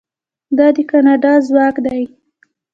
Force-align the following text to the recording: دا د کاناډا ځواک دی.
دا 0.57 0.67
د 0.75 0.77
کاناډا 0.89 1.33
ځواک 1.47 1.75
دی. 1.85 2.01